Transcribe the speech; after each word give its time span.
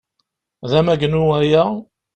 D 0.69 0.71
amagnu 0.79 1.23
aya? 1.39 1.63